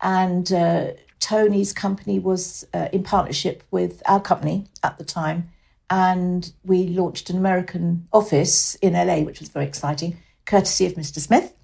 and 0.00 0.52
uh, 0.52 0.92
Tony's 1.20 1.72
company 1.72 2.18
was 2.18 2.66
uh, 2.72 2.88
in 2.92 3.02
partnership 3.02 3.62
with 3.70 4.02
our 4.06 4.20
company 4.20 4.66
at 4.82 4.98
the 4.98 5.04
time, 5.04 5.50
and 5.90 6.52
we 6.64 6.88
launched 6.88 7.30
an 7.30 7.36
American 7.36 8.06
office 8.12 8.74
in 8.76 8.92
LA, 8.92 9.20
which 9.20 9.40
was 9.40 9.48
very 9.48 9.66
exciting, 9.66 10.18
courtesy 10.46 10.86
of 10.86 10.94
Mr. 10.94 11.18
Smith. 11.18 11.54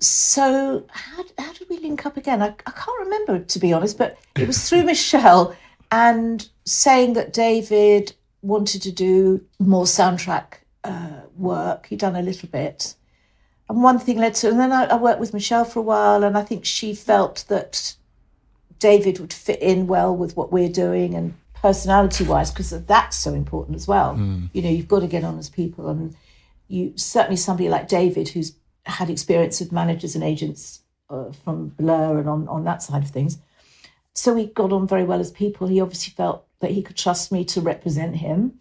So, 0.00 0.86
how, 0.88 1.24
how 1.38 1.52
did 1.52 1.68
we 1.68 1.78
link 1.78 2.06
up 2.06 2.16
again? 2.16 2.42
I, 2.42 2.54
I 2.66 2.70
can't 2.70 3.00
remember, 3.00 3.40
to 3.40 3.58
be 3.58 3.72
honest, 3.72 3.98
but 3.98 4.18
it 4.36 4.46
was 4.46 4.68
through 4.68 4.82
Michelle 4.84 5.54
and 5.90 6.48
saying 6.64 7.14
that 7.14 7.32
David 7.32 8.14
wanted 8.42 8.82
to 8.82 8.92
do 8.92 9.44
more 9.58 9.84
soundtrack 9.84 10.54
uh, 10.84 11.20
work. 11.36 11.86
He'd 11.86 11.98
done 11.98 12.16
a 12.16 12.22
little 12.22 12.48
bit 12.48 12.94
and 13.70 13.84
one 13.84 14.00
thing 14.00 14.18
led 14.18 14.34
to, 14.34 14.48
and 14.48 14.58
then 14.58 14.72
I, 14.72 14.86
I, 14.86 14.96
worked 14.96 15.20
with 15.20 15.32
Michelle 15.32 15.64
for 15.64 15.78
a 15.78 15.82
while, 15.82 16.24
and 16.24 16.36
I 16.36 16.42
think 16.42 16.64
she 16.64 16.92
felt 16.92 17.44
that 17.46 17.94
David 18.80 19.20
would 19.20 19.32
fit 19.32 19.62
in 19.62 19.86
well 19.86 20.14
with 20.14 20.36
what 20.36 20.50
we're 20.50 20.68
doing 20.68 21.14
and 21.14 21.34
personality 21.54 22.24
wise, 22.24 22.50
because 22.50 22.70
that's 22.86 23.16
so 23.16 23.32
important 23.32 23.76
as 23.76 23.86
well. 23.86 24.16
Mm. 24.16 24.50
You 24.52 24.62
know, 24.62 24.70
you've 24.70 24.88
got 24.88 25.00
to 25.00 25.06
get 25.06 25.22
on 25.22 25.38
as 25.38 25.48
people, 25.48 25.88
and 25.88 26.16
you 26.66 26.94
certainly 26.96 27.36
somebody 27.36 27.68
like 27.68 27.86
David, 27.86 28.30
who's 28.30 28.56
had 28.86 29.08
experience 29.08 29.60
with 29.60 29.70
managers 29.70 30.16
and 30.16 30.24
agents 30.24 30.80
uh, 31.08 31.30
from 31.30 31.68
Blur 31.68 32.18
and 32.18 32.28
on 32.28 32.48
on 32.48 32.64
that 32.64 32.82
side 32.82 33.04
of 33.04 33.10
things. 33.10 33.38
So 34.14 34.34
we 34.34 34.46
got 34.46 34.72
on 34.72 34.88
very 34.88 35.04
well 35.04 35.20
as 35.20 35.30
people. 35.30 35.68
He 35.68 35.80
obviously 35.80 36.12
felt 36.12 36.44
that 36.58 36.72
he 36.72 36.82
could 36.82 36.96
trust 36.96 37.30
me 37.30 37.44
to 37.44 37.60
represent 37.60 38.16
him. 38.16 38.58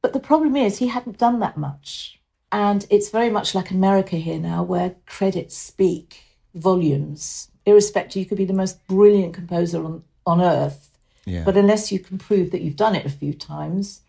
But 0.00 0.14
the 0.14 0.20
problem 0.20 0.56
is, 0.56 0.78
he 0.78 0.86
hadn't 0.86 1.18
done 1.18 1.38
that 1.40 1.58
much 1.58 2.18
and 2.56 2.86
it's 2.88 3.10
very 3.10 3.28
much 3.28 3.54
like 3.54 3.70
America 3.70 4.16
here 4.16 4.38
now, 4.38 4.62
where 4.62 4.94
credits 5.04 5.54
speak 5.54 6.22
volumes. 6.54 7.50
Irrespective, 7.66 8.18
you 8.18 8.24
could 8.24 8.38
be 8.38 8.46
the 8.46 8.54
most 8.54 8.86
brilliant 8.86 9.34
composer 9.34 9.84
on, 9.84 10.02
on 10.26 10.40
earth, 10.40 10.88
yeah. 11.26 11.44
but 11.44 11.58
unless 11.58 11.92
you 11.92 11.98
can 11.98 12.16
prove 12.16 12.52
that 12.52 12.62
you've 12.62 12.76
done 12.76 12.94
it 12.94 13.04
a 13.04 13.10
few 13.10 13.34
times, 13.34 14.00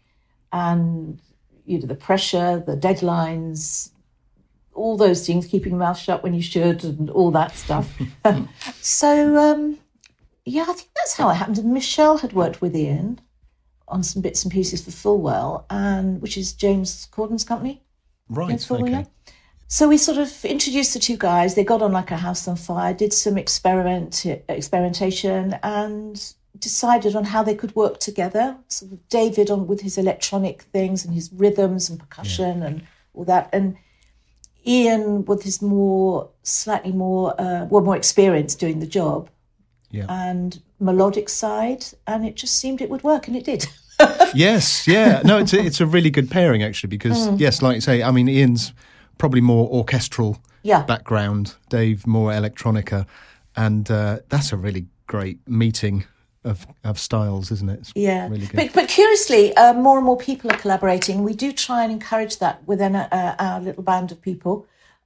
and 0.54 1.20
you 1.66 1.78
know 1.78 1.88
the 1.88 1.94
pressure, 1.94 2.64
the 2.66 2.78
deadlines, 2.78 3.90
all 4.74 4.96
those 4.96 5.28
things, 5.28 5.46
keeping 5.46 5.74
your 5.74 5.80
mouth 5.80 6.00
shut 6.00 6.24
when 6.24 6.34
you 6.34 6.42
should, 6.42 6.86
and 6.86 7.10
all 7.10 7.32
that 7.32 7.54
stuff. 7.54 8.00
so, 8.82 9.36
um, 9.36 9.78
yeah, 10.46 10.62
I 10.70 10.72
think 10.72 10.88
that's 10.96 11.18
how 11.18 11.30
it 11.32 11.34
happened. 11.34 11.58
And 11.58 11.74
Michelle 11.74 12.20
had 12.20 12.32
worked 12.32 12.62
with 12.62 12.74
Ian 12.74 13.20
on 13.90 14.04
some 14.04 14.22
bits 14.22 14.44
and 14.44 14.54
pieces 14.54 14.86
for 14.86 14.92
Fulwell, 14.92 15.66
and 15.70 16.22
which 16.22 16.38
is 16.38 16.54
James 16.54 17.10
Corden's 17.12 17.44
company. 17.44 17.84
Right. 18.30 18.72
Okay. 18.72 19.06
So 19.70 19.90
we 19.90 19.98
sort 19.98 20.18
of 20.18 20.46
introduced 20.46 20.94
the 20.94 21.00
two 21.00 21.18
guys. 21.18 21.56
They 21.56 21.64
got 21.64 21.82
on 21.82 21.92
like 21.92 22.12
a 22.12 22.18
house 22.18 22.48
on 22.48 22.56
fire, 22.56 22.94
did 22.94 23.12
some 23.12 23.38
experiment 23.38 24.26
experimentation, 24.48 25.58
and 25.62 26.34
decided 26.58 27.16
on 27.16 27.26
how 27.26 27.44
they 27.44 27.56
could 27.56 27.76
work 27.76 28.00
together. 28.00 28.58
So 28.70 28.88
David 29.10 29.52
on 29.52 29.68
with 29.68 29.82
his 29.82 29.98
electronic 29.98 30.64
things 30.64 31.04
and 31.04 31.14
his 31.14 31.32
rhythms 31.34 31.90
and 31.90 32.00
percussion 32.00 32.62
yeah. 32.62 32.68
and 32.68 32.88
all 33.14 33.26
that, 33.26 33.50
and 33.52 33.76
Ian 34.66 35.26
with 35.26 35.44
his 35.44 35.62
more 35.62 36.30
slightly 36.44 36.94
more 36.94 37.40
uh, 37.40 37.66
well 37.66 37.84
more 37.84 37.98
experience 37.98 38.56
doing 38.56 38.80
the 38.80 38.88
job, 38.88 39.30
yeah. 39.92 40.06
and 40.10 40.62
melodic 40.80 41.28
side, 41.28 41.86
and 42.06 42.26
it 42.26 42.36
just 42.36 42.58
seemed 42.58 42.80
it 42.80 42.90
would 42.90 43.04
work, 43.04 43.28
and 43.28 43.36
it 43.36 43.44
did. 43.44 43.68
yes, 44.34 44.88
yeah. 44.88 45.22
No, 45.24 45.38
it's 45.40 45.54
a, 45.54 45.60
it's 45.60 45.82
a 45.82 45.86
really 45.86 46.10
good 46.10 46.30
pairing 46.30 46.64
actually 46.64 46.90
because 46.90 47.28
mm. 47.28 47.40
yes, 47.40 47.62
like 47.62 47.76
you 47.76 47.82
say, 47.82 48.04
I 48.04 48.12
mean 48.12 48.28
Ian's 48.28 48.74
probably 49.18 49.42
more 49.42 49.68
orchestral 49.70 50.42
yeah. 50.64 50.84
background, 50.84 51.56
Dave 51.70 52.06
more 52.06 52.32
electronica, 52.32 53.06
and 53.56 53.90
uh, 53.90 54.20
that's 54.30 54.52
a 54.52 54.58
really 54.58 54.86
great 55.08 55.40
meeting 55.48 56.06
of 56.44 56.66
of 56.84 57.00
styles, 57.00 57.52
isn't 57.52 57.70
it? 57.70 57.80
It's 57.80 57.92
yeah, 57.96 58.28
really 58.30 58.48
but, 58.54 58.74
but 58.74 58.90
curiously, 58.90 59.56
uh, 59.56 59.74
more 59.74 59.98
and 59.98 60.06
more 60.06 60.18
people 60.18 60.52
are 60.52 60.58
collaborating. 60.58 61.24
We 61.24 61.34
do 61.34 61.52
try 61.52 61.84
and 61.84 61.92
encourage 61.92 62.40
that 62.40 62.66
within 62.68 62.96
a, 62.96 63.08
uh, 63.12 63.36
our 63.40 63.62
little 63.62 63.84
band 63.84 64.12
of 64.12 64.22
people. 64.22 64.66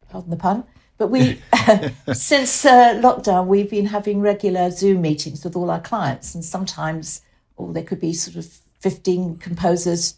Pardon 0.10 0.29
the 0.29 0.38
pun. 0.38 0.63
But 0.98 1.07
we, 1.07 1.41
since 2.13 2.65
uh, 2.65 3.01
lockdown, 3.01 3.48
we've 3.48 3.69
been 3.69 3.88
having 3.88 4.21
regular 4.21 4.69
Zoom 4.69 5.01
meetings 5.01 5.43
with 5.43 5.55
all 5.55 5.71
our 5.71 5.81
clients, 5.81 6.36
and 6.36 6.45
sometimes, 6.45 7.21
or 7.57 7.74
there 7.74 7.83
could 7.83 8.00
be 8.00 8.13
sort 8.13 8.38
of 8.38 8.61
15 8.81 9.38
composers 9.38 10.15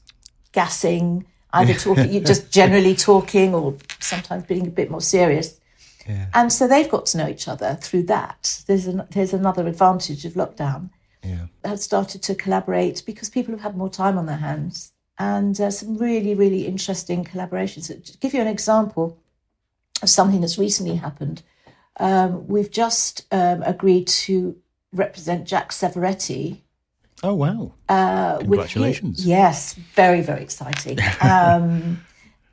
gassing, 0.51 1.25
either 1.51 1.73
talking, 1.73 2.23
just 2.25 2.51
generally 2.51 2.95
talking, 2.95 3.53
or 3.53 3.75
sometimes 3.99 4.43
being 4.45 4.67
a 4.67 4.71
bit 4.71 4.89
more 4.89 5.01
serious. 5.01 5.59
Yeah. 6.07 6.27
And 6.33 6.51
so 6.51 6.67
they've 6.67 6.89
got 6.89 7.05
to 7.07 7.17
know 7.17 7.27
each 7.27 7.47
other 7.47 7.77
through 7.81 8.03
that. 8.03 8.63
There's 8.67 8.87
an, 8.87 9.03
there's 9.11 9.33
another 9.33 9.67
advantage 9.67 10.25
of 10.25 10.33
lockdown. 10.33 10.89
Yeah. 11.23 11.45
Have 11.63 11.79
started 11.79 12.21
to 12.23 12.35
collaborate 12.35 13.03
because 13.05 13.29
people 13.29 13.53
have 13.53 13.61
had 13.61 13.77
more 13.77 13.89
time 13.89 14.17
on 14.17 14.25
their 14.25 14.37
hands, 14.37 14.91
and 15.17 15.59
uh, 15.59 15.71
some 15.71 15.97
really 15.97 16.35
really 16.35 16.67
interesting 16.67 17.23
collaborations. 17.23 17.87
To 17.87 18.17
give 18.17 18.33
you 18.33 18.41
an 18.41 18.47
example 18.47 19.17
of 20.01 20.09
something 20.09 20.41
that's 20.41 20.57
recently 20.57 20.95
happened, 20.95 21.41
um, 21.97 22.45
we've 22.47 22.71
just 22.71 23.25
um, 23.31 23.63
agreed 23.63 24.07
to 24.07 24.57
represent 24.91 25.47
Jack 25.47 25.71
Savoretti 25.71 26.59
Oh 27.23 27.33
wow! 27.33 27.73
Uh, 27.87 28.37
Congratulations! 28.39 29.19
His, 29.19 29.27
yes, 29.27 29.73
very 29.95 30.21
very 30.21 30.43
exciting. 30.43 30.99
um, 31.21 32.03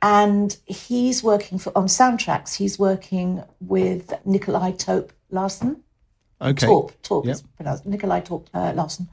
and 0.01 0.57
he's 0.65 1.21
working 1.21 1.59
for 1.59 1.77
on 1.77 1.87
soundtracks. 1.87 2.55
He's 2.55 2.79
working 2.79 3.43
with 3.59 4.13
Nikolai 4.25 4.71
Tope 4.71 5.11
Larsen. 5.29 5.83
Okay. 6.41 6.65
Torp, 6.65 6.99
Torp 7.03 7.25
yep. 7.25 7.35
is 7.35 7.41
pronounced 7.41 7.85
Nikolai 7.85 8.21
Torp 8.21 8.49
uh, 8.53 8.73
Larsen. 8.73 9.09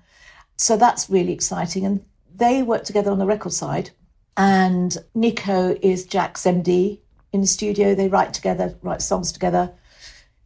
So 0.56 0.76
that's 0.76 1.10
really 1.10 1.32
exciting, 1.32 1.84
and 1.84 2.04
they 2.34 2.62
work 2.62 2.84
together 2.84 3.10
on 3.10 3.18
the 3.18 3.26
record 3.26 3.52
side. 3.52 3.90
And 4.36 4.96
Nico 5.16 5.76
is 5.82 6.06
Jack's 6.06 6.44
MD 6.44 7.00
in 7.32 7.40
the 7.40 7.46
studio. 7.48 7.96
They 7.96 8.08
write 8.08 8.32
together, 8.32 8.76
write 8.82 9.02
songs 9.02 9.32
together, 9.32 9.72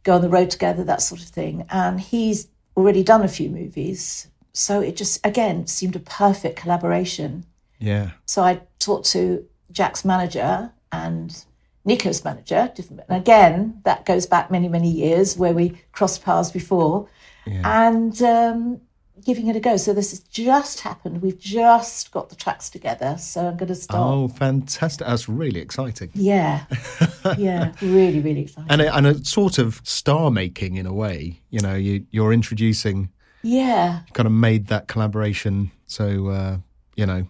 go 0.01 0.15
on 0.15 0.21
the 0.21 0.29
road 0.29 0.49
together, 0.49 0.83
that 0.83 1.03
sort 1.03 1.21
of 1.21 1.27
thing. 1.27 1.67
And 1.69 2.01
he's 2.01 2.47
already 2.75 3.03
done 3.03 3.21
a 3.21 3.27
few 3.27 3.49
movies 3.49 4.27
so 4.53 4.79
it 4.79 4.95
just 4.95 5.25
again 5.25 5.67
seemed 5.67 5.95
a 5.95 5.99
perfect 5.99 6.57
collaboration. 6.57 7.45
Yeah. 7.79 8.11
So 8.25 8.43
I 8.43 8.61
talked 8.79 9.07
to 9.11 9.45
Jack's 9.71 10.05
manager 10.05 10.71
and 10.91 11.43
Nico's 11.85 12.23
manager, 12.23 12.71
different, 12.75 13.01
and 13.09 13.19
again 13.19 13.81
that 13.83 14.05
goes 14.05 14.25
back 14.25 14.49
many 14.49 14.69
many 14.69 14.89
years 14.89 15.37
where 15.37 15.53
we 15.53 15.81
crossed 15.91 16.23
paths 16.23 16.51
before, 16.51 17.09
yeah. 17.45 17.87
and 17.87 18.21
um, 18.21 18.81
giving 19.25 19.47
it 19.47 19.55
a 19.55 19.59
go. 19.59 19.75
So 19.75 19.93
this 19.93 20.11
has 20.11 20.19
just 20.19 20.81
happened. 20.81 21.21
We've 21.21 21.39
just 21.39 22.11
got 22.11 22.29
the 22.29 22.35
tracks 22.35 22.69
together, 22.69 23.17
so 23.17 23.47
I'm 23.47 23.57
going 23.57 23.67
to 23.67 23.75
start. 23.75 23.99
Oh, 24.01 24.27
fantastic! 24.27 25.07
That's 25.07 25.27
really 25.27 25.59
exciting. 25.59 26.11
Yeah, 26.13 26.65
yeah, 27.37 27.73
really, 27.81 28.21
really 28.21 28.41
exciting. 28.41 28.69
And 28.69 28.81
a, 28.81 28.95
and 28.95 29.07
a 29.07 29.25
sort 29.25 29.57
of 29.57 29.81
star 29.83 30.31
making 30.31 30.75
in 30.75 30.85
a 30.85 30.93
way. 30.93 31.41
You 31.49 31.59
know, 31.59 31.75
you 31.75 32.05
you're 32.11 32.31
introducing 32.31 33.09
yeah. 33.43 34.01
Kind 34.13 34.25
of 34.25 34.33
made 34.33 34.67
that 34.67 34.87
collaboration. 34.87 35.71
So, 35.85 36.29
uh, 36.29 36.57
you 36.95 37.05
know, 37.05 37.27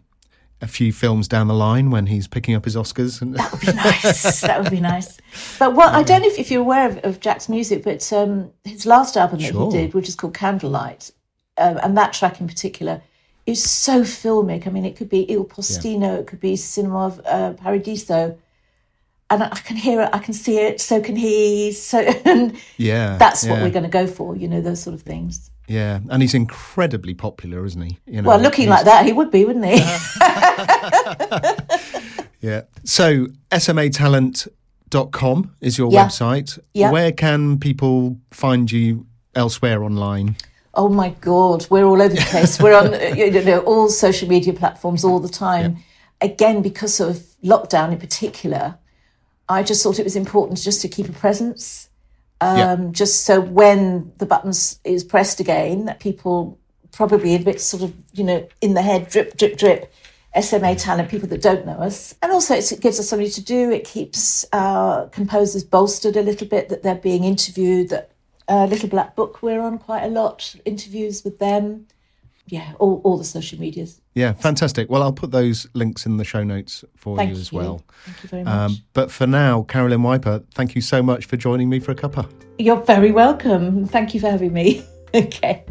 a 0.62 0.68
few 0.68 0.94
films 0.94 1.28
down 1.28 1.48
the 1.48 1.54
line 1.54 1.92
when 1.92 2.06
he's 2.06 2.28
picking 2.28 2.56
up 2.56 2.64
his 2.64 2.76
Oscars. 2.76 3.20
that 3.20 3.52
would 3.52 3.62
be 3.62 3.74
nice. 3.74 4.42
that 4.42 4.62
would 4.62 4.72
be 4.72 4.80
nice. 4.80 5.20
But 5.60 5.76
well, 5.76 5.92
yeah. 5.92 5.98
I 5.98 6.04
don't 6.04 6.22
know 6.22 6.28
if, 6.28 6.40
if 6.40 6.50
you're 6.50 6.62
aware 6.62 6.90
of, 6.90 6.98
of 7.04 7.20
Jack's 7.20 7.50
music, 7.50 7.84
but 7.84 8.14
um, 8.14 8.52
his 8.64 8.86
last 8.86 9.18
album 9.18 9.40
that 9.40 9.52
sure. 9.52 9.72
he 9.72 9.78
did, 9.78 9.94
which 9.94 10.08
is 10.08 10.16
called 10.16 10.34
Candlelight, 10.34 11.12
um, 11.58 11.78
and 11.84 11.98
that 11.98 12.14
track 12.14 12.40
in 12.40 12.48
particular, 12.48 13.02
is 13.46 13.62
so 13.62 14.04
filmic. 14.04 14.66
I 14.66 14.70
mean, 14.70 14.86
it 14.86 14.96
could 14.96 15.10
be 15.10 15.30
Il 15.30 15.44
Postino, 15.44 16.02
yeah. 16.02 16.14
it 16.20 16.28
could 16.28 16.40
be 16.40 16.56
Cinema 16.56 17.08
of 17.08 17.22
uh, 17.26 17.54
Paradiso. 17.54 18.38
And 19.30 19.44
I 19.44 19.50
can 19.50 19.78
hear 19.78 20.02
it, 20.02 20.10
I 20.14 20.20
can 20.20 20.34
see 20.34 20.60
it, 20.60 20.80
so 20.80 21.02
can 21.02 21.16
he. 21.16 21.72
So, 21.72 22.00
and 22.26 22.56
yeah, 22.78 23.18
that's 23.18 23.46
what 23.46 23.62
we're 23.62 23.72
going 23.72 23.84
to 23.84 23.90
go 23.90 24.08
for, 24.08 24.36
you 24.36 24.48
know, 24.48 24.62
those 24.62 24.82
sort 24.82 24.94
of 24.94 25.02
things. 25.02 25.50
Yeah, 25.68 26.00
and 26.10 26.22
he's 26.22 26.34
incredibly 26.34 27.14
popular, 27.14 27.66
isn't 27.66 27.82
he? 27.82 28.00
You 28.06 28.22
know, 28.22 28.30
well, 28.30 28.40
looking 28.40 28.70
like 28.70 28.86
that, 28.86 29.06
he 29.06 29.12
would 29.14 29.32
be, 29.32 29.46
wouldn't 29.46 29.66
he? 29.66 29.78
yeah. 32.42 32.64
So, 32.84 33.28
smatalent.com 33.52 35.56
is 35.62 35.78
your 35.78 35.90
yeah. 35.92 36.06
website. 36.06 36.60
Yeah. 36.74 36.92
Where 36.92 37.14
can 37.14 37.60
people 37.60 38.18
find 38.32 38.70
you 38.72 39.06
elsewhere 39.36 39.84
online? 39.84 40.36
Oh 40.76 40.90
my 40.90 41.10
God, 41.22 41.68
we're 41.70 41.86
all 41.86 42.02
over 42.02 42.16
the 42.16 42.22
place. 42.22 42.60
we're 42.60 42.76
on 42.76 42.94
you 43.18 43.44
know, 43.44 43.60
all 43.60 43.90
social 43.90 44.28
media 44.28 44.54
platforms 44.54 45.06
all 45.06 45.20
the 45.20 45.30
time. 45.30 45.72
Yeah. 45.72 46.30
Again, 46.30 46.62
because 46.62 47.00
of 47.00 47.18
lockdown 47.44 47.92
in 47.92 48.00
particular, 48.00 48.78
I 49.48 49.64
just 49.64 49.84
thought 49.84 50.00
it 50.00 50.04
was 50.04 50.16
important 50.16 50.60
just 50.60 50.82
to 50.82 50.88
keep 50.88 51.10
a 51.10 51.14
presence. 51.14 51.90
Um, 52.44 52.58
yeah. 52.58 52.92
Just 52.92 53.26
so 53.26 53.40
when 53.40 54.12
the 54.18 54.26
buttons 54.26 54.80
is 54.84 55.04
pressed 55.04 55.40
again, 55.40 55.86
that 55.86 56.00
people 56.00 56.60
probably 56.92 57.36
a 57.36 57.40
bit 57.40 57.62
sort 57.62 57.84
of, 57.84 57.94
you 58.14 58.24
know, 58.24 58.48
in 58.62 58.74
the 58.74 58.82
head, 58.82 59.10
drip, 59.10 59.38
drip, 59.38 59.58
drip, 59.58 59.92
SMA 60.40 60.76
talent, 60.76 61.10
people 61.10 61.30
that 61.30 61.42
don't 61.42 61.66
know 61.66 61.78
us. 61.78 62.16
And 62.22 62.32
also 62.32 62.56
it 62.56 62.74
gives 62.82 63.00
us 63.00 63.10
something 63.10 63.30
to 63.30 63.44
do. 63.44 63.72
It 63.72 63.86
keeps 63.86 64.46
our 64.52 65.08
composers 65.08 65.64
bolstered 65.64 66.18
a 66.18 66.22
little 66.22 66.48
bit 66.48 66.70
that 66.70 66.84
they're 66.84 66.96
being 66.96 67.24
interviewed, 67.24 67.90
that 67.90 68.12
uh, 68.48 68.66
Little 68.66 68.90
Black 68.90 69.16
Book, 69.16 69.42
we're 69.42 69.62
on 69.62 69.78
quite 69.78 70.04
a 70.04 70.10
lot, 70.10 70.56
interviews 70.66 71.24
with 71.24 71.40
them. 71.40 71.88
Yeah, 72.48 72.74
all, 72.80 73.02
all 73.04 73.18
the 73.18 73.24
social 73.24 73.60
medias. 73.60 74.02
Yeah, 74.16 74.34
fantastic. 74.34 74.90
Well, 74.90 75.02
I'll 75.02 75.14
put 75.14 75.32
those 75.32 75.66
links 75.74 76.06
in 76.06 76.18
the 76.18 76.26
show 76.26 76.44
notes 76.44 76.84
for 76.96 77.16
thank 77.16 77.32
you 77.32 77.38
as 77.38 77.54
well. 77.54 77.84
Thank 78.06 78.24
you 78.24 78.30
very 78.30 78.42
um, 78.44 78.48
much. 78.48 78.72
Um, 78.72 78.78
but 78.94 79.12
for 79.12 79.26
now, 79.26 79.64
Carolyn 79.64 80.04
Wiper, 80.04 80.44
thank 80.54 80.76
you 80.76 80.82
so 80.82 81.02
much 81.02 81.26
for 81.26 81.38
joining 81.38 81.70
me 81.70 81.80
for 81.80 81.92
a 81.92 81.96
cuppa. 81.96 82.30
You're 82.60 82.82
very 82.82 83.12
welcome. 83.12 83.86
Thank 83.86 84.14
you 84.14 84.20
for 84.20 84.30
having 84.30 84.52
me. 84.52 84.86
okay. 85.16 85.64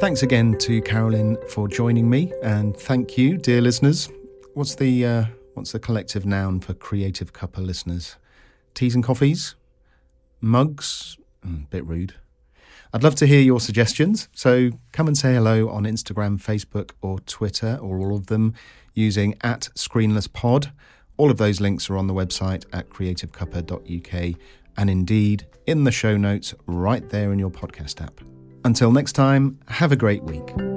Thanks 0.00 0.22
again 0.22 0.58
to 0.58 0.82
Carolyn 0.82 1.38
for 1.48 1.66
joining 1.66 2.10
me, 2.10 2.30
and 2.42 2.76
thank 2.76 3.16
you, 3.16 3.38
dear 3.38 3.62
listeners. 3.62 4.10
What's 4.52 4.74
the 4.74 5.06
uh, 5.06 5.24
what's 5.54 5.72
the 5.72 5.78
collective 5.78 6.26
noun 6.26 6.60
for 6.60 6.74
creative 6.74 7.32
cuppa 7.32 7.64
listeners? 7.64 8.16
Teas 8.74 8.94
and 8.94 9.02
coffees, 9.02 9.54
mugs. 10.42 11.16
Mm, 11.46 11.70
bit 11.70 11.84
rude. 11.86 12.14
I'd 12.92 13.02
love 13.02 13.16
to 13.16 13.26
hear 13.26 13.40
your 13.40 13.58
suggestions, 13.58 14.28
so 14.32 14.70
come 14.92 15.08
and 15.08 15.18
say 15.18 15.34
hello 15.34 15.68
on 15.68 15.82
Instagram, 15.82 16.40
Facebook, 16.40 16.92
or 17.02 17.18
Twitter, 17.20 17.76
or 17.82 17.98
all 17.98 18.14
of 18.14 18.26
them 18.26 18.54
using 18.94 19.34
at 19.42 19.68
ScreenlessPod. 19.74 20.70
All 21.16 21.30
of 21.30 21.38
those 21.38 21.60
links 21.60 21.90
are 21.90 21.96
on 21.96 22.06
the 22.06 22.14
website 22.14 22.64
at 22.72 22.90
creativecuppa.uk 22.90 24.36
and 24.76 24.90
indeed 24.90 25.46
in 25.66 25.84
the 25.84 25.92
show 25.92 26.16
notes 26.16 26.54
right 26.66 27.08
there 27.10 27.32
in 27.32 27.38
your 27.38 27.50
podcast 27.50 28.00
app. 28.02 28.20
Until 28.64 28.92
next 28.92 29.12
time, 29.12 29.58
have 29.68 29.92
a 29.92 29.96
great 29.96 30.22
week. 30.24 30.73